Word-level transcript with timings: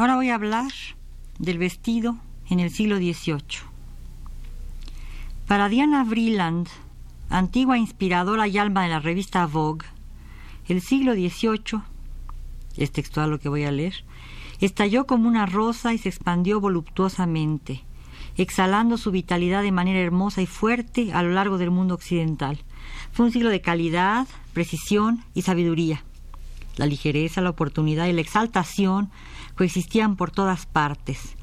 Ahora 0.00 0.16
voy 0.16 0.30
a 0.30 0.36
hablar 0.36 0.72
del 1.38 1.58
vestido 1.58 2.16
en 2.48 2.58
el 2.58 2.70
siglo 2.70 2.96
XVIII. 2.96 3.60
Para 5.46 5.68
Diana 5.68 6.04
Vreeland, 6.04 6.68
antigua 7.28 7.76
inspiradora 7.76 8.48
y 8.48 8.56
alma 8.56 8.84
de 8.84 8.88
la 8.88 9.00
revista 9.00 9.44
Vogue, 9.44 9.84
el 10.68 10.80
siglo 10.80 11.12
XVIII, 11.12 11.82
es 12.78 12.92
textual 12.92 13.28
lo 13.28 13.40
que 13.40 13.50
voy 13.50 13.64
a 13.64 13.72
leer, 13.72 13.92
estalló 14.62 15.06
como 15.06 15.28
una 15.28 15.44
rosa 15.44 15.92
y 15.92 15.98
se 15.98 16.08
expandió 16.08 16.60
voluptuosamente, 16.60 17.84
exhalando 18.38 18.96
su 18.96 19.10
vitalidad 19.10 19.62
de 19.62 19.70
manera 19.70 20.00
hermosa 20.00 20.40
y 20.40 20.46
fuerte 20.46 21.12
a 21.12 21.22
lo 21.22 21.32
largo 21.32 21.58
del 21.58 21.72
mundo 21.72 21.92
occidental. 21.92 22.58
Fue 23.12 23.26
un 23.26 23.32
siglo 23.32 23.50
de 23.50 23.60
calidad, 23.60 24.26
precisión 24.54 25.22
y 25.34 25.42
sabiduría. 25.42 26.02
La 26.80 26.86
ligereza, 26.86 27.42
la 27.42 27.50
oportunidad 27.50 28.06
y 28.06 28.14
la 28.14 28.22
exaltación 28.22 29.10
coexistían 29.54 30.16
por 30.16 30.30
todas 30.30 30.64
partes. 30.64 31.36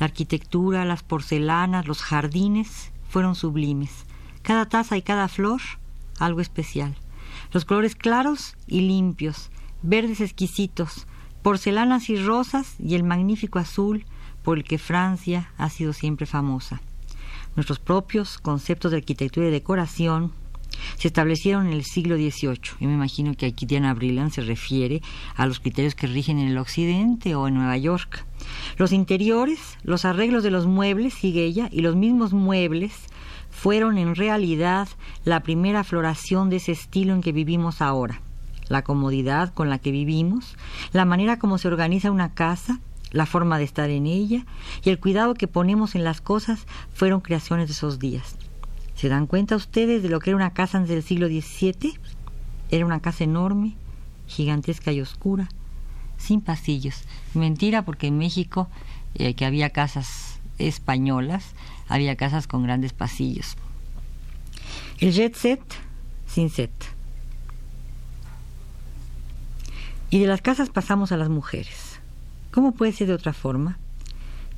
La 0.00 0.06
arquitectura, 0.06 0.84
las 0.84 1.04
porcelanas, 1.04 1.86
los 1.86 2.02
jardines 2.02 2.90
fueron 3.08 3.36
sublimes. 3.36 4.04
Cada 4.42 4.68
taza 4.68 4.96
y 4.96 5.02
cada 5.02 5.28
flor, 5.28 5.60
algo 6.18 6.40
especial. 6.40 6.96
Los 7.52 7.64
colores 7.64 7.94
claros 7.94 8.56
y 8.66 8.80
limpios, 8.80 9.52
verdes 9.82 10.20
exquisitos, 10.20 11.06
porcelanas 11.42 12.10
y 12.10 12.16
rosas 12.16 12.74
y 12.80 12.96
el 12.96 13.04
magnífico 13.04 13.60
azul 13.60 14.04
por 14.42 14.58
el 14.58 14.64
que 14.64 14.78
Francia 14.78 15.52
ha 15.56 15.70
sido 15.70 15.92
siempre 15.92 16.26
famosa. 16.26 16.80
Nuestros 17.54 17.78
propios 17.78 18.38
conceptos 18.38 18.90
de 18.90 18.96
arquitectura 18.96 19.46
y 19.46 19.50
decoración 19.52 20.32
se 20.96 21.08
establecieron 21.08 21.66
en 21.66 21.72
el 21.72 21.84
siglo 21.84 22.16
XVIII. 22.16 22.60
y 22.80 22.86
me 22.86 22.94
imagino 22.94 23.34
que 23.34 23.46
aquí 23.46 23.66
Diana 23.66 23.94
Brilland 23.94 24.32
se 24.32 24.42
refiere 24.42 25.02
a 25.36 25.46
los 25.46 25.60
criterios 25.60 25.94
que 25.94 26.06
rigen 26.06 26.38
en 26.38 26.48
el 26.48 26.58
occidente 26.58 27.34
o 27.34 27.48
en 27.48 27.54
Nueva 27.54 27.76
York. 27.76 28.24
Los 28.76 28.92
interiores, 28.92 29.78
los 29.82 30.04
arreglos 30.04 30.42
de 30.42 30.50
los 30.50 30.66
muebles, 30.66 31.14
sigue 31.14 31.44
ella, 31.44 31.68
y 31.70 31.80
los 31.82 31.96
mismos 31.96 32.32
muebles 32.32 32.92
fueron 33.50 33.98
en 33.98 34.14
realidad 34.14 34.88
la 35.24 35.42
primera 35.42 35.84
floración 35.84 36.50
de 36.50 36.56
ese 36.56 36.72
estilo 36.72 37.14
en 37.14 37.20
que 37.20 37.32
vivimos 37.32 37.82
ahora. 37.82 38.20
La 38.68 38.82
comodidad 38.82 39.52
con 39.52 39.68
la 39.68 39.78
que 39.78 39.90
vivimos, 39.90 40.56
la 40.92 41.04
manera 41.04 41.38
como 41.38 41.58
se 41.58 41.68
organiza 41.68 42.10
una 42.10 42.34
casa, 42.34 42.80
la 43.10 43.26
forma 43.26 43.58
de 43.58 43.64
estar 43.64 43.90
en 43.90 44.06
ella 44.06 44.46
y 44.84 44.90
el 44.90 45.00
cuidado 45.00 45.34
que 45.34 45.48
ponemos 45.48 45.94
en 45.94 46.04
las 46.04 46.20
cosas 46.20 46.66
fueron 46.94 47.20
creaciones 47.20 47.66
de 47.66 47.72
esos 47.72 47.98
días. 47.98 48.36
¿Se 49.00 49.08
dan 49.08 49.26
cuenta 49.26 49.56
ustedes 49.56 50.02
de 50.02 50.10
lo 50.10 50.20
que 50.20 50.28
era 50.28 50.36
una 50.36 50.52
casa 50.52 50.76
antes 50.76 50.90
del 50.90 51.02
siglo 51.02 51.26
XVII? 51.26 51.94
Era 52.70 52.84
una 52.84 53.00
casa 53.00 53.24
enorme, 53.24 53.74
gigantesca 54.26 54.92
y 54.92 55.00
oscura, 55.00 55.48
sin 56.18 56.42
pasillos. 56.42 57.04
Mentira 57.32 57.80
porque 57.80 58.08
en 58.08 58.18
México, 58.18 58.68
eh, 59.14 59.32
que 59.32 59.46
había 59.46 59.70
casas 59.70 60.38
españolas, 60.58 61.54
había 61.88 62.14
casas 62.16 62.46
con 62.46 62.62
grandes 62.62 62.92
pasillos. 62.92 63.56
El 64.98 65.12
jet 65.12 65.34
set, 65.34 65.62
sin 66.26 66.50
set. 66.50 66.70
Y 70.10 70.18
de 70.18 70.26
las 70.26 70.42
casas 70.42 70.68
pasamos 70.68 71.10
a 71.10 71.16
las 71.16 71.30
mujeres. 71.30 72.00
¿Cómo 72.50 72.72
puede 72.72 72.92
ser 72.92 73.06
de 73.06 73.14
otra 73.14 73.32
forma? 73.32 73.78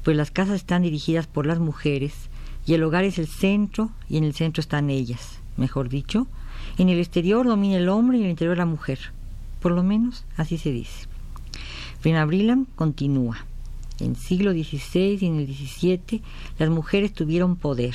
Pues 0.03 0.17
las 0.17 0.33
casas 0.33 0.56
están 0.56 0.83
dirigidas 0.83 1.28
por 1.28 1.47
las 1.47 1.61
mujeres 1.61 2.28
y 2.67 2.75
el 2.75 2.83
hogar 2.83 3.05
es 3.05 3.19
el 3.19 3.27
centro 3.27 3.91
y 4.09 4.19
en 4.19 4.25
el 4.25 4.34
centro 4.34 4.61
están 4.61 4.91
ellas, 4.91 5.41
mejor 5.56 5.89
dicho. 5.89 6.27
En 6.78 6.89
el 6.89 6.99
exterior 6.99 7.47
domina 7.47 7.77
el 7.77 7.89
hombre 7.89 8.19
y 8.19 8.21
en 8.21 8.27
el 8.27 8.31
interior 8.31 8.56
la 8.56 8.67
mujer. 8.67 8.99
Por 9.61 9.73
lo 9.73 9.83
menos 9.83 10.25
así 10.37 10.59
se 10.59 10.73
dice. 10.73 11.06
Rina 12.03 12.25
Brillam 12.25 12.67
continúa. 12.77 13.47
En 14.00 14.17
siglo 14.17 14.53
XVI 14.53 15.19
y 15.21 15.27
en 15.27 15.39
el 15.39 15.47
XVII 15.47 16.23
las 16.59 16.71
mujeres 16.71 17.12
tuvieron 17.12 17.56
poder, 17.56 17.95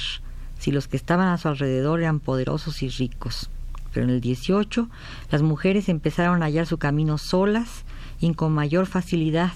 si 0.60 0.72
los 0.72 0.88
que 0.88 0.98
estaban 0.98 1.28
a 1.28 1.38
su 1.38 1.48
alrededor 1.48 2.00
eran 2.00 2.20
poderosos 2.20 2.82
y 2.84 2.90
ricos. 2.90 3.50
Pero 3.94 4.06
en 4.06 4.12
el 4.12 4.22
XVIII 4.22 4.88
las 5.32 5.42
mujeres 5.42 5.90
empezaron 5.90 6.42
a 6.42 6.46
hallar 6.46 6.66
su 6.66 6.78
camino 6.78 7.18
solas 7.18 7.84
y 8.20 8.34
con 8.34 8.54
mayor 8.54 8.86
facilidad, 8.86 9.52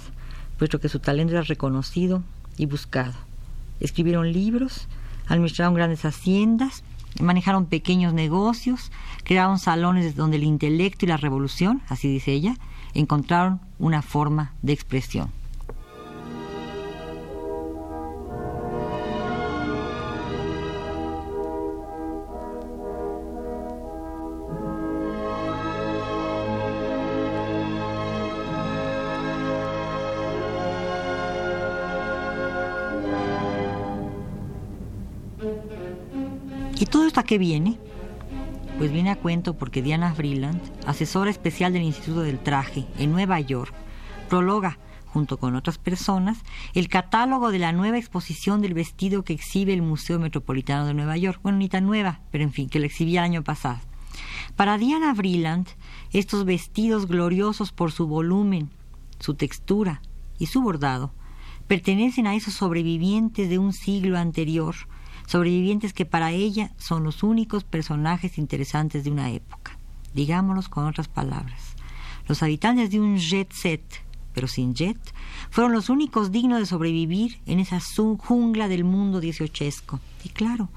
puesto 0.58 0.80
que 0.80 0.90
su 0.90 1.00
talento 1.00 1.34
era 1.34 1.44
reconocido 1.44 2.24
y 2.58 2.66
buscado. 2.66 3.14
Escribieron 3.80 4.32
libros 4.32 4.88
administraron 5.32 5.74
grandes 5.74 6.04
haciendas, 6.06 6.84
manejaron 7.20 7.66
pequeños 7.66 8.14
negocios, 8.14 8.92
crearon 9.24 9.60
salones 9.60 10.16
donde 10.16 10.38
el 10.38 10.44
intelecto 10.44 11.06
y 11.06 11.10
la 11.10 11.18
revolución, 11.18 11.82
así 11.88 12.08
dice 12.08 12.34
ella, 12.34 12.56
encontraron 12.94 13.62
una 13.80 14.02
forma 14.02 14.54
de 14.62 14.74
expresión. 14.74 15.32
¿Y 36.82 36.88
todo 36.88 37.06
esto 37.06 37.20
a 37.20 37.24
qué 37.24 37.38
viene? 37.38 37.78
Pues 38.80 38.92
viene 38.92 39.12
a 39.12 39.16
cuento 39.16 39.56
porque 39.56 39.84
Diana 39.84 40.16
Freeland, 40.16 40.60
asesora 40.88 41.30
especial 41.30 41.74
del 41.74 41.84
Instituto 41.84 42.22
del 42.22 42.40
Traje 42.40 42.88
en 42.98 43.12
Nueva 43.12 43.40
York, 43.40 43.72
prologa, 44.30 44.80
junto 45.06 45.38
con 45.38 45.56
otras 45.56 45.78
personas, 45.78 46.40
el 46.74 46.90
catálogo 46.90 47.52
de 47.52 47.60
la 47.60 47.72
nueva 47.72 48.00
exposición 48.00 48.62
del 48.62 48.74
vestido 48.74 49.24
que 49.24 49.34
exhibe 49.34 49.74
el 49.74 49.84
Museo 49.84 50.18
Metropolitano 50.18 50.88
de 50.88 50.96
Nueva 50.96 51.18
York. 51.18 51.40
Bueno, 51.44 51.60
ni 51.60 51.70
tan 51.70 51.86
nueva, 51.86 52.22
pero 52.32 52.44
en 52.44 52.52
fin, 52.52 52.68
que 52.68 52.80
lo 52.80 52.88
exhibía 52.88 53.20
el 53.20 53.26
año 53.26 53.44
pasado. 53.44 53.78
Para 54.56 54.80
Diana 54.80 55.14
Vreeland, 55.14 55.68
estos 56.14 56.46
vestidos 56.46 57.06
gloriosos 57.06 57.72
por 57.72 57.92
su 57.92 58.08
volumen, 58.08 58.72
su 59.20 59.36
textura 59.36 60.02
y 60.40 60.48
su 60.48 60.64
bordado 60.64 61.14
pertenecen 61.68 62.26
a 62.26 62.34
esos 62.34 62.56
sobrevivientes 62.56 63.50
de 63.50 63.60
un 63.60 63.72
siglo 63.72 64.18
anterior 64.18 64.76
sobrevivientes 65.32 65.94
que 65.94 66.06
para 66.06 66.32
ella 66.32 66.72
son 66.78 67.06
los 67.06 67.24
únicos 67.24 67.64
personajes 67.64 68.38
interesantes 68.38 69.06
de 69.06 69.12
una 69.12 69.32
época. 69.32 69.78
Digámoslos 70.14 70.68
con 70.68 70.86
otras 70.86 71.08
palabras. 71.08 71.78
Los 72.28 72.44
habitantes 72.44 72.92
de 72.92 73.00
un 73.00 73.18
jet 73.18 73.50
set, 73.54 73.82
pero 74.34 74.50
sin 74.50 74.76
jet, 74.76 75.00
fueron 75.50 75.72
los 75.72 75.90
únicos 75.90 76.34
dignos 76.34 76.60
de 76.60 76.66
sobrevivir 76.66 77.40
en 77.46 77.62
esa 77.62 77.80
jungla 77.80 78.68
del 78.68 78.84
mundo 78.84 79.22
dieciochesco. 79.22 80.02
Y 80.26 80.30
claro, 80.30 80.68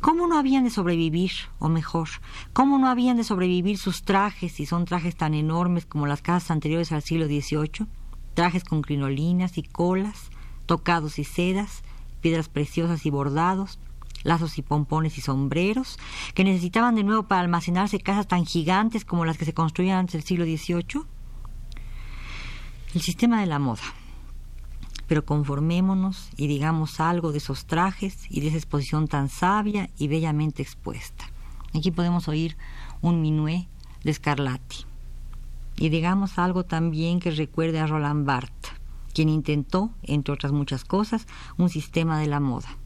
¿cómo 0.00 0.26
no 0.26 0.36
habían 0.36 0.64
de 0.64 0.70
sobrevivir? 0.70 1.30
O 1.60 1.68
mejor, 1.68 2.08
¿cómo 2.52 2.78
no 2.78 2.88
habían 2.88 3.16
de 3.16 3.22
sobrevivir 3.22 3.78
sus 3.78 4.02
trajes, 4.02 4.50
si 4.50 4.66
son 4.66 4.86
trajes 4.86 5.14
tan 5.14 5.34
enormes 5.34 5.86
como 5.86 6.08
las 6.08 6.20
casas 6.20 6.50
anteriores 6.50 6.90
al 6.90 7.02
siglo 7.02 7.26
XVIII? 7.26 7.86
Trajes 8.34 8.64
con 8.64 8.82
crinolinas 8.82 9.56
y 9.56 9.62
colas, 9.62 10.30
tocados 10.66 11.20
y 11.20 11.24
sedas, 11.24 11.84
piedras 12.20 12.48
preciosas 12.48 13.06
y 13.06 13.10
bordados, 13.10 13.78
lazos 14.22 14.58
y 14.58 14.62
pompones 14.62 15.18
y 15.18 15.20
sombreros, 15.20 15.98
que 16.34 16.44
necesitaban 16.44 16.94
de 16.94 17.04
nuevo 17.04 17.24
para 17.24 17.40
almacenarse 17.40 18.00
casas 18.00 18.28
tan 18.28 18.46
gigantes 18.46 19.04
como 19.04 19.24
las 19.24 19.38
que 19.38 19.44
se 19.44 19.54
construían 19.54 19.98
antes 19.98 20.12
del 20.14 20.22
siglo 20.22 20.44
XVIII? 20.44 21.02
El 22.94 23.00
sistema 23.00 23.40
de 23.40 23.46
la 23.46 23.58
moda. 23.58 23.82
Pero 25.06 25.24
conformémonos 25.24 26.30
y 26.36 26.46
digamos 26.46 27.00
algo 27.00 27.32
de 27.32 27.38
esos 27.38 27.66
trajes 27.66 28.26
y 28.30 28.40
de 28.40 28.48
esa 28.48 28.56
exposición 28.56 29.08
tan 29.08 29.28
sabia 29.28 29.90
y 29.98 30.08
bellamente 30.08 30.62
expuesta. 30.62 31.30
Aquí 31.74 31.90
podemos 31.90 32.28
oír 32.28 32.56
un 33.00 33.22
minué 33.22 33.68
de 34.02 34.14
Scarlatti. 34.14 34.84
Y 35.76 35.88
digamos 35.88 36.38
algo 36.38 36.64
también 36.64 37.20
que 37.20 37.30
recuerde 37.30 37.80
a 37.80 37.86
Roland 37.86 38.26
Barthes, 38.26 38.72
quien 39.14 39.28
intentó, 39.28 39.90
entre 40.02 40.34
otras 40.34 40.52
muchas 40.52 40.84
cosas, 40.84 41.26
un 41.56 41.70
sistema 41.70 42.18
de 42.18 42.26
la 42.26 42.40
moda. 42.40 42.79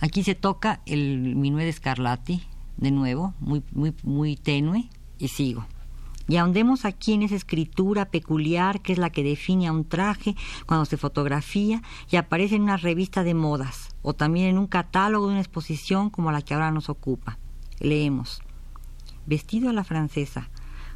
Aquí 0.00 0.22
se 0.22 0.34
toca 0.34 0.82
el 0.86 1.36
minué 1.36 1.64
de 1.64 1.72
Scarlatti, 1.72 2.42
de 2.76 2.90
nuevo, 2.90 3.34
muy, 3.40 3.62
muy, 3.72 3.94
muy 4.02 4.36
tenue, 4.36 4.90
y 5.18 5.28
sigo. 5.28 5.66
Y 6.28 6.36
ahondemos 6.36 6.84
aquí 6.84 7.12
en 7.12 7.22
esa 7.22 7.36
escritura 7.36 8.06
peculiar 8.06 8.80
que 8.82 8.92
es 8.92 8.98
la 8.98 9.10
que 9.10 9.22
define 9.22 9.68
a 9.68 9.72
un 9.72 9.84
traje 9.84 10.34
cuando 10.66 10.84
se 10.84 10.96
fotografía 10.96 11.82
y 12.10 12.16
aparece 12.16 12.56
en 12.56 12.62
una 12.62 12.76
revista 12.76 13.22
de 13.22 13.34
modas 13.34 13.94
o 14.02 14.12
también 14.12 14.48
en 14.48 14.58
un 14.58 14.66
catálogo 14.66 15.26
de 15.26 15.32
una 15.32 15.40
exposición 15.40 16.10
como 16.10 16.32
la 16.32 16.42
que 16.42 16.54
ahora 16.54 16.72
nos 16.72 16.88
ocupa. 16.88 17.38
Leemos. 17.78 18.42
Vestido 19.24 19.70
a 19.70 19.72
la 19.72 19.84
francesa, 19.84 20.50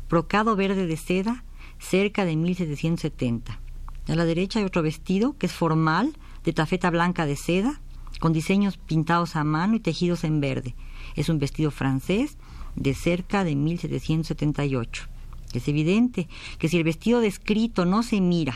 brocado 0.08 0.56
verde 0.56 0.86
de 0.86 0.96
seda, 0.96 1.44
cerca 1.78 2.24
de 2.24 2.34
1770. 2.36 3.60
A 4.08 4.14
la 4.14 4.24
derecha 4.24 4.58
hay 4.58 4.64
otro 4.64 4.82
vestido 4.82 5.38
que 5.38 5.46
es 5.46 5.52
formal, 5.52 6.16
de 6.42 6.52
tafeta 6.52 6.90
blanca 6.90 7.26
de 7.26 7.36
seda, 7.36 7.80
con 8.20 8.32
diseños 8.32 8.76
pintados 8.76 9.34
a 9.34 9.42
mano 9.42 9.74
y 9.74 9.80
tejidos 9.80 10.22
en 10.22 10.40
verde. 10.40 10.76
Es 11.16 11.28
un 11.28 11.40
vestido 11.40 11.72
francés 11.72 12.36
de 12.76 12.94
cerca 12.94 13.42
de 13.42 13.56
1778. 13.56 15.08
Es 15.52 15.66
evidente 15.66 16.28
que 16.58 16.68
si 16.68 16.76
el 16.76 16.84
vestido 16.84 17.20
descrito 17.20 17.84
no 17.84 18.04
se 18.04 18.20
mira, 18.20 18.54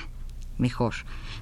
mejor, 0.59 0.95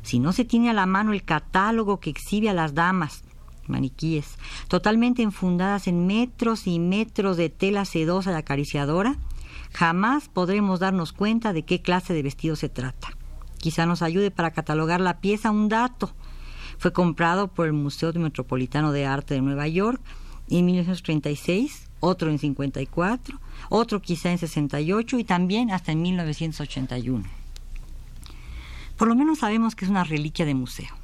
si 0.02 0.18
no 0.18 0.32
se 0.32 0.46
tiene 0.46 0.70
a 0.70 0.72
la 0.72 0.86
mano 0.86 1.12
el 1.12 1.24
catálogo 1.24 2.00
que 2.00 2.08
exhibe 2.08 2.48
a 2.48 2.54
las 2.54 2.74
damas, 2.74 3.22
maniquíes, 3.66 4.38
totalmente 4.68 5.22
enfundadas 5.22 5.86
en 5.86 6.06
metros 6.06 6.66
y 6.66 6.78
metros 6.78 7.36
de 7.36 7.50
tela 7.50 7.84
sedosa 7.84 8.32
y 8.32 8.34
acariciadora, 8.34 9.16
jamás 9.72 10.28
podremos 10.28 10.80
darnos 10.80 11.12
cuenta 11.12 11.52
de 11.52 11.64
qué 11.64 11.82
clase 11.82 12.14
de 12.14 12.22
vestido 12.22 12.56
se 12.56 12.68
trata. 12.68 13.10
Quizá 13.58 13.86
nos 13.86 14.02
ayude 14.02 14.30
para 14.30 14.50
catalogar 14.50 15.00
la 15.00 15.20
pieza 15.20 15.50
un 15.50 15.68
dato. 15.68 16.12
Fue 16.82 16.92
comprado 16.92 17.46
por 17.46 17.66
el 17.66 17.74
Museo 17.74 18.12
Metropolitano 18.14 18.90
de 18.90 19.06
Arte 19.06 19.34
de 19.34 19.40
Nueva 19.40 19.68
York 19.68 20.00
en 20.50 20.66
1936 20.66 21.88
otro 22.00 22.28
en 22.28 22.40
54, 22.40 23.38
otro 23.68 24.02
quizá 24.02 24.32
en 24.32 24.38
68 24.38 25.16
y 25.20 25.22
también 25.22 25.70
hasta 25.70 25.92
en 25.92 26.02
1981. 26.02 27.22
Por 28.96 29.06
lo 29.06 29.14
menos 29.14 29.38
sabemos 29.38 29.76
que 29.76 29.84
es 29.84 29.90
una 29.92 30.02
reliquia 30.02 30.44
de 30.44 30.54
museo. 30.54 31.01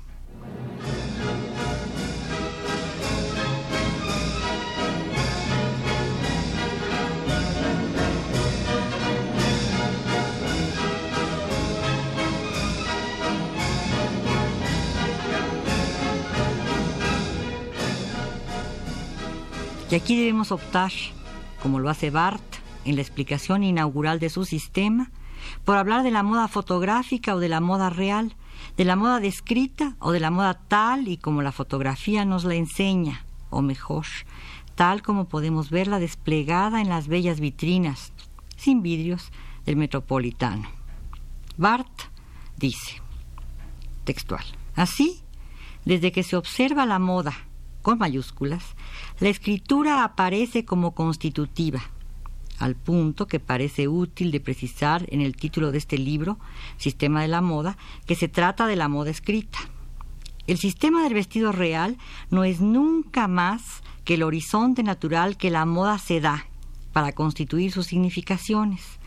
Y 19.91 19.95
aquí 19.95 20.19
debemos 20.19 20.53
optar, 20.53 20.93
como 21.63 21.79
lo 21.79 21.89
hace 21.89 22.11
Barth 22.11 22.43
en 22.85 22.97
la 22.97 23.03
explicación 23.03 23.65
inaugural 23.65 24.19
de 24.19 24.29
su 24.29 24.45
sistema, 24.45 25.11
por 25.65 25.79
hablar 25.79 26.03
de 26.03 26.11
la 26.11 26.23
moda 26.23 26.47
fotográfica 26.49 27.35
o 27.35 27.39
de 27.39 27.49
la 27.49 27.61
moda 27.61 27.89
real, 27.89 28.37
de 28.77 28.85
la 28.85 28.97
moda 28.97 29.19
descrita 29.19 29.97
o 29.99 30.13
de 30.13 30.21
la 30.21 30.31
moda 30.31 30.61
tal 30.69 31.09
y 31.09 31.17
como 31.17 31.41
la 31.41 31.53
fotografía 31.53 32.27
nos 32.27 32.45
la 32.45 32.55
enseña, 32.55 33.25
o 33.49 33.63
mejor, 33.63 34.05
tal 34.75 35.01
como 35.01 35.27
podemos 35.27 35.71
verla 35.71 35.99
desplegada 35.99 36.83
en 36.83 36.91
las 36.91 37.09
bellas 37.09 37.41
vitrinas, 37.41 38.13
sin 38.57 38.83
vidrios, 38.83 39.33
del 39.65 39.77
metropolitano. 39.77 40.69
Barth 41.57 42.11
dice, 42.57 43.01
textual, 44.05 44.45
así, 44.75 45.23
desde 45.85 46.13
que 46.13 46.23
se 46.23 46.37
observa 46.37 46.85
la 46.85 46.99
moda 46.99 47.48
con 47.83 47.99
mayúsculas, 47.99 48.65
la 49.21 49.29
escritura 49.29 50.05
aparece 50.05 50.65
como 50.65 50.95
constitutiva, 50.95 51.83
al 52.59 52.75
punto 52.75 53.27
que 53.27 53.41
parece 53.41 53.89
útil 53.89 54.31
de 54.31 54.41
precisar 54.41 55.07
en 55.09 55.21
el 55.21 55.37
título 55.37 55.71
de 55.71 55.79
este 55.79 55.99
libro, 55.99 56.39
Sistema 56.77 57.23
de 57.23 57.29
la 57.29 57.41
Moda, 57.41 57.77
que 58.07 58.15
se 58.15 58.29
trata 58.29 58.67
de 58.67 58.77
la 58.77 58.89
moda 58.89 59.11
escrita. 59.11 59.59
El 60.47 60.59
sistema 60.59 61.03
del 61.05 61.15
vestido 61.15 61.53
real 61.53 61.99
no 62.31 62.45
es 62.45 62.61
nunca 62.61 63.29
más 63.29 63.83
que 64.05 64.15
el 64.15 64.23
horizonte 64.23 64.83
natural 64.83 65.37
que 65.37 65.51
la 65.51 65.67
moda 65.67 65.99
se 65.99 66.21
da 66.21 66.47
para 66.93 67.13
constituir 67.13 67.71
sus 67.71 67.87
significaciones. 67.87 68.99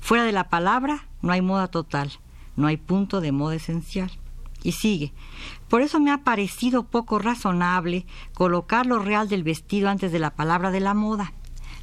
Fuera 0.00 0.24
de 0.24 0.32
la 0.32 0.48
palabra 0.48 1.06
no 1.20 1.32
hay 1.32 1.42
moda 1.42 1.68
total, 1.68 2.10
no 2.56 2.66
hay 2.66 2.78
punto 2.78 3.20
de 3.20 3.32
moda 3.32 3.56
esencial. 3.56 4.10
Y 4.62 4.72
sigue. 4.72 5.12
Por 5.68 5.82
eso 5.82 6.00
me 6.00 6.10
ha 6.10 6.24
parecido 6.24 6.84
poco 6.84 7.18
razonable 7.18 8.06
colocar 8.34 8.86
lo 8.86 8.98
real 8.98 9.28
del 9.28 9.42
vestido 9.42 9.88
antes 9.88 10.12
de 10.12 10.18
la 10.18 10.34
palabra 10.34 10.70
de 10.70 10.80
la 10.80 10.94
moda. 10.94 11.32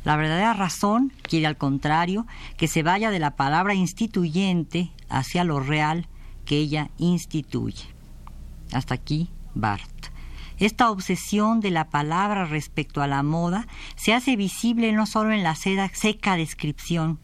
La 0.03 0.17
verdadera 0.17 0.53
razón 0.53 1.13
quiere 1.21 1.47
al 1.47 1.57
contrario 1.57 2.27
que 2.57 2.67
se 2.67 2.83
vaya 2.83 3.09
de 3.09 3.19
la 3.19 3.35
palabra 3.35 3.73
instituyente 3.73 4.91
hacia 5.09 5.43
lo 5.43 5.59
real 5.59 6.07
que 6.45 6.57
ella 6.57 6.89
instituye. 6.97 7.85
Hasta 8.73 8.95
aquí 8.95 9.29
Barth. 9.53 10.11
Esta 10.59 10.91
obsesión 10.91 11.61
de 11.61 11.71
la 11.71 11.89
palabra 11.89 12.45
respecto 12.45 13.01
a 13.01 13.07
la 13.07 13.23
moda 13.23 13.67
se 13.95 14.13
hace 14.13 14.35
visible 14.35 14.91
no 14.91 15.05
solo 15.05 15.31
en 15.31 15.43
la 15.43 15.55
seca 15.55 16.35
descripción 16.35 17.19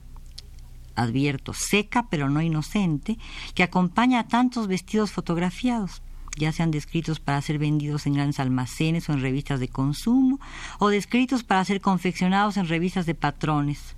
advierto, 1.01 1.53
seca 1.53 2.07
pero 2.09 2.29
no 2.29 2.41
inocente, 2.41 3.17
que 3.53 3.63
acompaña 3.63 4.19
a 4.19 4.27
tantos 4.27 4.67
vestidos 4.67 5.11
fotografiados, 5.11 6.01
ya 6.37 6.51
sean 6.51 6.71
descritos 6.71 7.19
para 7.19 7.41
ser 7.41 7.59
vendidos 7.59 8.05
en 8.05 8.13
grandes 8.13 8.39
almacenes 8.39 9.09
o 9.09 9.13
en 9.13 9.21
revistas 9.21 9.59
de 9.59 9.67
consumo, 9.67 10.39
o 10.79 10.89
descritos 10.89 11.43
para 11.43 11.65
ser 11.65 11.81
confeccionados 11.81 12.57
en 12.57 12.67
revistas 12.67 13.05
de 13.05 13.15
patrones, 13.15 13.95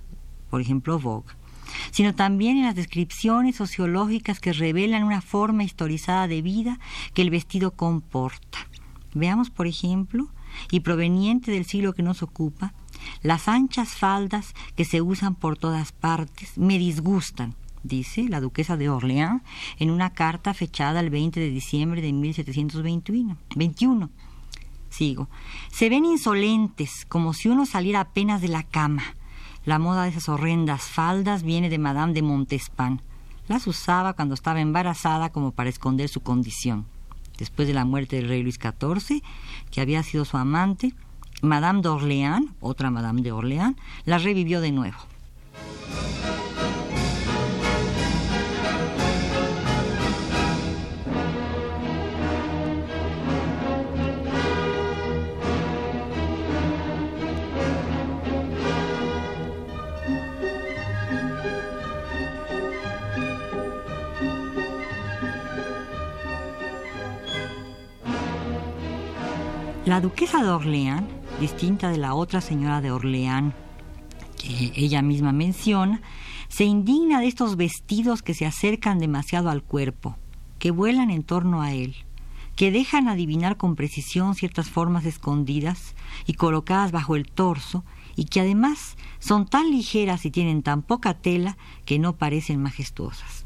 por 0.50 0.60
ejemplo 0.60 0.98
Vogue, 0.98 1.34
sino 1.90 2.14
también 2.14 2.58
en 2.58 2.64
las 2.64 2.74
descripciones 2.74 3.56
sociológicas 3.56 4.40
que 4.40 4.52
revelan 4.52 5.04
una 5.04 5.22
forma 5.22 5.64
historizada 5.64 6.28
de 6.28 6.42
vida 6.42 6.78
que 7.14 7.22
el 7.22 7.30
vestido 7.30 7.72
comporta. 7.72 8.58
Veamos, 9.14 9.50
por 9.50 9.66
ejemplo, 9.66 10.28
y 10.70 10.80
proveniente 10.80 11.50
del 11.50 11.64
siglo 11.64 11.92
que 11.92 12.02
nos 12.02 12.22
ocupa, 12.22 12.74
las 13.22 13.48
anchas 13.48 13.90
faldas 13.90 14.54
que 14.76 14.84
se 14.84 15.02
usan 15.02 15.34
por 15.34 15.56
todas 15.56 15.92
partes 15.92 16.58
me 16.58 16.78
disgustan, 16.78 17.54
dice 17.82 18.28
la 18.28 18.40
duquesa 18.40 18.76
de 18.76 18.88
Orleans 18.88 19.42
en 19.78 19.90
una 19.90 20.10
carta 20.10 20.54
fechada 20.54 21.00
el 21.00 21.10
20 21.10 21.40
de 21.40 21.50
diciembre 21.50 22.02
de 22.02 22.12
1721. 22.12 24.10
Sigo. 24.90 25.28
Se 25.70 25.88
ven 25.88 26.04
insolentes, 26.04 27.06
como 27.08 27.32
si 27.32 27.48
uno 27.48 27.64
saliera 27.64 28.00
apenas 28.00 28.42
de 28.42 28.48
la 28.48 28.62
cama. 28.62 29.02
La 29.64 29.78
moda 29.78 30.02
de 30.02 30.10
esas 30.10 30.28
horrendas 30.28 30.82
faldas 30.82 31.44
viene 31.44 31.70
de 31.70 31.78
Madame 31.78 32.12
de 32.12 32.22
Montespan. 32.22 33.00
Las 33.48 33.66
usaba 33.66 34.12
cuando 34.12 34.34
estaba 34.34 34.60
embarazada 34.60 35.30
como 35.30 35.52
para 35.52 35.70
esconder 35.70 36.08
su 36.08 36.20
condición. 36.20 36.86
Después 37.38 37.66
de 37.66 37.74
la 37.74 37.84
muerte 37.84 38.16
del 38.16 38.28
rey 38.28 38.42
Luis 38.42 38.58
XIV, 38.60 39.22
que 39.70 39.80
había 39.80 40.02
sido 40.02 40.24
su 40.24 40.36
amante, 40.36 40.94
Madame 41.42 41.82
d'Orléans, 41.82 42.46
otra 42.60 42.90
Madame 42.90 43.20
de 43.20 43.32
Orléans, 43.32 43.74
la 44.06 44.18
revivió 44.18 44.60
de 44.60 44.70
nuevo. 44.70 44.96
La 69.84 70.00
duquesa 70.00 70.40
de 70.42 70.48
distinta 71.40 71.90
de 71.90 71.98
la 71.98 72.14
otra 72.14 72.40
señora 72.40 72.80
de 72.80 72.90
Orleán 72.90 73.54
que 74.42 74.72
ella 74.74 75.02
misma 75.02 75.32
menciona, 75.32 76.00
se 76.48 76.64
indigna 76.64 77.20
de 77.20 77.28
estos 77.28 77.56
vestidos 77.56 78.22
que 78.22 78.34
se 78.34 78.44
acercan 78.44 78.98
demasiado 78.98 79.50
al 79.50 79.62
cuerpo, 79.62 80.16
que 80.58 80.70
vuelan 80.70 81.10
en 81.10 81.22
torno 81.22 81.62
a 81.62 81.72
él, 81.72 81.94
que 82.56 82.70
dejan 82.70 83.08
adivinar 83.08 83.56
con 83.56 83.76
precisión 83.76 84.34
ciertas 84.34 84.68
formas 84.68 85.04
escondidas 85.06 85.94
y 86.26 86.34
colocadas 86.34 86.92
bajo 86.92 87.16
el 87.16 87.26
torso, 87.26 87.84
y 88.14 88.26
que 88.26 88.40
además 88.40 88.96
son 89.20 89.46
tan 89.46 89.70
ligeras 89.70 90.26
y 90.26 90.30
tienen 90.30 90.62
tan 90.62 90.82
poca 90.82 91.14
tela 91.14 91.56
que 91.86 91.98
no 91.98 92.16
parecen 92.16 92.60
majestuosas. 92.60 93.41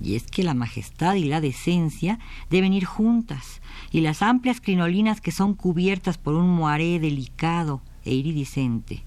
Y 0.00 0.14
es 0.14 0.24
que 0.24 0.42
la 0.42 0.54
majestad 0.54 1.14
y 1.14 1.24
la 1.24 1.40
decencia 1.40 2.18
deben 2.50 2.72
ir 2.72 2.84
juntas, 2.84 3.60
y 3.90 4.00
las 4.00 4.22
amplias 4.22 4.60
crinolinas 4.60 5.20
que 5.20 5.32
son 5.32 5.54
cubiertas 5.54 6.18
por 6.18 6.34
un 6.34 6.54
moaré 6.54 6.98
delicado 6.98 7.80
e 8.04 8.14
iridiscente, 8.14 9.04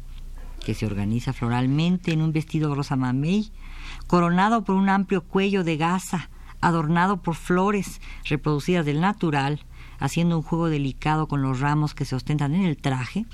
que 0.66 0.74
se 0.74 0.86
organiza 0.86 1.34
floralmente 1.34 2.12
en 2.12 2.22
un 2.22 2.34
vestido 2.34 2.74
rosa 2.74 2.96
mamey, 2.96 3.52
coronado 4.08 4.64
por 4.64 4.76
un 4.76 4.90
amplio 4.90 5.24
cuello 5.24 5.64
de 5.64 5.78
gasa, 5.78 6.30
adornado 6.62 7.22
por 7.22 7.36
flores 7.36 8.02
reproducidas 8.26 8.86
del 8.86 9.02
natural, 9.02 9.62
haciendo 10.00 10.38
un 10.38 10.44
juego 10.44 10.70
delicado 10.70 11.28
con 11.28 11.42
los 11.42 11.60
ramos 11.60 11.94
que 11.94 12.06
se 12.06 12.16
ostentan 12.16 12.56
en 12.56 12.64
el 12.64 12.78
traje. 12.78 13.26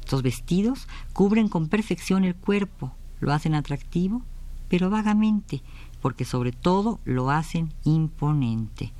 Estos 0.00 0.22
vestidos 0.22 0.88
cubren 1.12 1.48
con 1.48 1.68
perfección 1.68 2.24
el 2.24 2.36
cuerpo, 2.36 2.94
lo 3.20 3.32
hacen 3.32 3.54
atractivo, 3.54 4.22
pero 4.68 4.90
vagamente, 4.90 5.62
porque 6.06 6.24
sobre 6.24 6.52
todo 6.52 7.00
lo 7.04 7.32
hacen 7.32 7.72
imponente. 7.82 8.92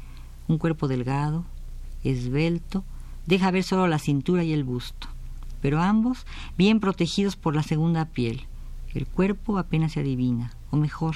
Un 0.49 0.59
cuerpo 0.59 0.89
delgado, 0.89 1.45
esbelto, 2.03 2.83
deja 3.27 3.53
ver 3.53 3.63
solo 3.63 3.87
la 3.87 4.01
cintura 4.01 4.43
y 4.43 4.53
el 4.53 4.65
busto, 4.65 5.07
pero 5.61 5.81
ambos 5.81 6.27
bien 6.59 6.81
protegidos 6.81 7.37
por 7.37 7.55
la 7.55 7.63
segunda 7.63 8.07
piel. 8.07 8.49
El 8.93 9.07
cuerpo 9.07 9.57
apenas 9.57 9.93
se 9.93 10.01
adivina, 10.01 10.51
o 10.73 10.77
mejor, 10.77 11.15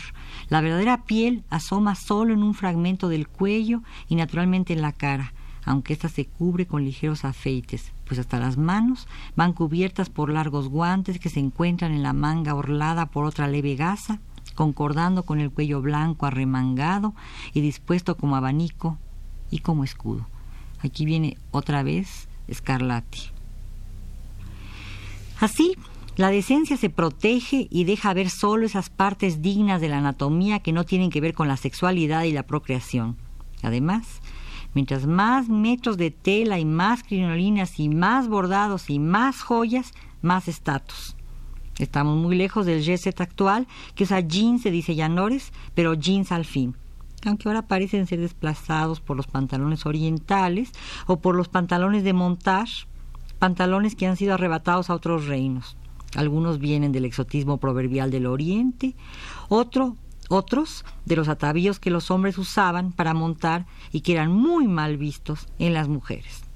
la 0.49 0.61
verdadera 0.61 1.07
piel 1.07 1.43
asoma 1.51 1.97
solo 1.97 2.35
en 2.35 2.45
un 2.45 2.55
fragmento 2.55 3.09
del 3.09 3.27
cuello 3.27 3.83
y 4.09 4.15
naturalmente 4.15 4.73
en 4.73 4.83
la 4.83 4.93
cara, 4.93 5.33
aunque 5.65 5.93
ésta 5.93 6.09
se 6.09 6.25
cubre 6.25 6.67
con 6.67 6.85
ligeros 6.85 7.25
afeites, 7.25 7.91
pues 8.07 8.21
hasta 8.21 8.39
las 8.39 8.57
manos 8.57 9.09
van 9.35 9.55
cubiertas 9.55 10.09
por 10.09 10.31
largos 10.31 10.69
guantes 10.69 11.19
que 11.19 11.31
se 11.31 11.41
encuentran 11.41 11.91
en 11.91 12.05
la 12.05 12.13
manga 12.13 12.55
orlada 12.55 13.07
por 13.07 13.25
otra 13.25 13.49
leve 13.49 13.75
gasa, 13.75 14.21
concordando 14.55 15.25
con 15.25 15.41
el 15.41 15.51
cuello 15.51 15.81
blanco 15.81 16.27
arremangado 16.27 17.15
y 17.55 17.61
dispuesto 17.61 18.17
como 18.17 18.37
abanico 18.37 18.99
y 19.51 19.61
como 19.61 19.85
escudo. 19.85 20.27
Aquí 20.81 21.05
viene 21.05 21.37
otra 21.51 21.83
vez 21.83 22.29
Scarlatti. 22.53 23.31
Así, 25.41 25.77
la 26.17 26.31
decencia 26.31 26.77
se 26.77 26.91
protege 26.91 27.67
y 27.71 27.85
deja 27.85 28.13
ver 28.13 28.29
solo 28.29 28.67
esas 28.67 28.91
partes 28.91 29.41
dignas 29.41 29.81
de 29.81 29.89
la 29.89 29.99
anatomía 29.99 30.59
que 30.59 30.73
no 30.73 30.85
tienen 30.85 31.11
que 31.11 31.21
ver 31.21 31.33
con 31.33 31.49
la 31.49 31.57
sexualidad 31.57 32.25
y 32.25 32.33
la 32.33 32.43
procreación. 32.43 33.17
Además, 33.63 34.21
mientras 34.75 35.07
más 35.07 35.49
metros 35.49 35.97
de 35.97 36.11
tela 36.11 36.59
y 36.59 36.65
más 36.65 37.03
crinolinas 37.03 37.81
y 37.81 37.89
más 37.89 38.29
bordados 38.29 38.91
y 38.91 38.99
más 38.99 39.41
joyas, 39.41 39.93
más 40.21 40.49
estatus. 40.49 41.17
Estamos 41.81 42.17
muy 42.17 42.37
lejos 42.37 42.67
del 42.67 42.83
jet 42.83 43.21
actual 43.21 43.67
que 43.95 44.05
usa 44.05 44.21
jeans 44.21 44.63
de 44.63 44.71
diseñadores, 44.71 45.53
pero 45.75 45.95
jeans 45.95 46.31
al 46.33 46.45
fin 46.45 46.77
aunque 47.27 47.49
ahora 47.49 47.63
parecen 47.63 48.07
ser 48.07 48.21
desplazados 48.21 49.01
por 49.01 49.17
los 49.17 49.27
pantalones 49.27 49.87
orientales 49.87 50.73
o 51.07 51.21
por 51.21 51.35
los 51.35 51.49
pantalones 51.49 52.03
de 52.05 52.13
montage, 52.13 52.87
pantalones 53.39 53.95
que 53.95 54.07
han 54.07 54.17
sido 54.17 54.35
arrebatados 54.35 54.91
a 54.91 54.95
otros 54.95 55.27
reinos. 55.27 55.77
Algunos 56.17 56.59
vienen 56.59 56.93
del 56.93 57.05
exotismo 57.05 57.59
proverbial 57.59 58.11
del 58.11 58.27
Oriente, 58.27 58.97
otro, 59.49 59.97
otros 60.29 60.85
de 61.05 61.17
los 61.17 61.29
atavíos 61.29 61.79
que 61.79 61.91
los 61.91 62.11
hombres 62.11 62.39
usaban 62.39 62.93
para 62.93 63.15
montar 63.15 63.67
y 63.93 64.01
que 64.01 64.13
eran 64.13 64.33
muy 64.33 64.67
mal 64.67 64.97
vistos 64.97 65.47
en 65.59 65.75
las 65.75 65.89
mujeres. 65.89 66.50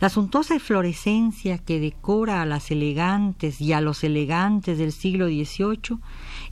La 0.00 0.08
suntuosa 0.10 0.54
eflorescencia 0.54 1.58
que 1.58 1.80
decora 1.80 2.40
a 2.40 2.46
las 2.46 2.70
elegantes 2.70 3.60
y 3.60 3.72
a 3.72 3.80
los 3.80 4.04
elegantes 4.04 4.78
del 4.78 4.92
siglo 4.92 5.26
XVIII 5.26 5.98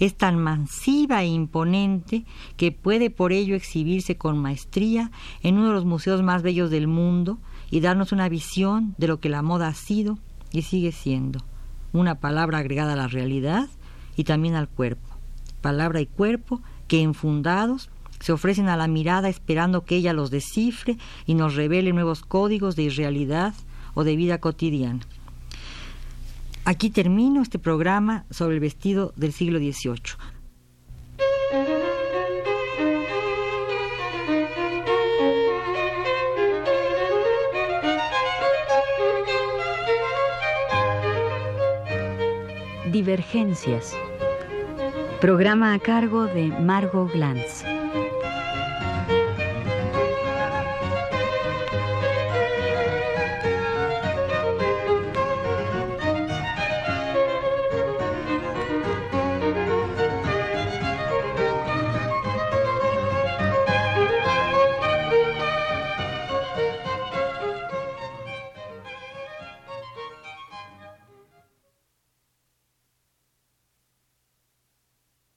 es 0.00 0.16
tan 0.16 0.36
masiva 0.36 1.22
e 1.22 1.28
imponente 1.28 2.24
que 2.56 2.72
puede 2.72 3.08
por 3.08 3.32
ello 3.32 3.54
exhibirse 3.54 4.16
con 4.16 4.38
maestría 4.38 5.12
en 5.42 5.58
uno 5.58 5.68
de 5.68 5.74
los 5.74 5.84
museos 5.84 6.24
más 6.24 6.42
bellos 6.42 6.70
del 6.70 6.88
mundo 6.88 7.38
y 7.70 7.78
darnos 7.78 8.10
una 8.10 8.28
visión 8.28 8.96
de 8.98 9.06
lo 9.06 9.20
que 9.20 9.28
la 9.28 9.42
moda 9.42 9.68
ha 9.68 9.74
sido 9.74 10.18
y 10.50 10.62
sigue 10.62 10.90
siendo, 10.90 11.38
una 11.92 12.16
palabra 12.16 12.58
agregada 12.58 12.94
a 12.94 12.96
la 12.96 13.06
realidad 13.06 13.68
y 14.16 14.24
también 14.24 14.56
al 14.56 14.68
cuerpo, 14.68 15.06
palabra 15.60 16.00
y 16.00 16.06
cuerpo 16.06 16.62
que 16.88 17.00
enfundados 17.00 17.90
se 18.20 18.32
ofrecen 18.32 18.68
a 18.68 18.76
la 18.76 18.88
mirada 18.88 19.28
esperando 19.28 19.84
que 19.84 19.96
ella 19.96 20.12
los 20.12 20.30
descifre 20.30 20.98
y 21.26 21.34
nos 21.34 21.54
revele 21.54 21.92
nuevos 21.92 22.22
códigos 22.22 22.76
de 22.76 22.84
irrealidad 22.84 23.54
o 23.94 24.04
de 24.04 24.16
vida 24.16 24.38
cotidiana. 24.38 25.00
Aquí 26.64 26.90
termino 26.90 27.42
este 27.42 27.60
programa 27.60 28.24
sobre 28.30 28.54
el 28.54 28.60
vestido 28.60 29.12
del 29.16 29.32
siglo 29.32 29.58
XVIII. 29.58 30.16
Divergencias. 42.90 43.94
Programa 45.20 45.74
a 45.74 45.78
cargo 45.78 46.24
de 46.24 46.48
Margot 46.48 47.12
Glantz. 47.12 47.62